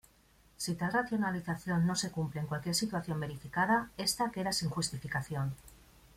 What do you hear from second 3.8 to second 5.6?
esta queda sin justificación.